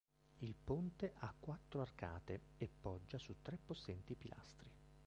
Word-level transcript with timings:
Il 0.39 0.55
ponte 0.55 1.13
ha 1.19 1.31
quattro 1.39 1.79
arcate 1.81 2.41
e 2.57 2.67
poggia 2.67 3.19
su 3.19 3.35
tre 3.43 3.59
possenti 3.63 4.15
pilastri. 4.15 4.71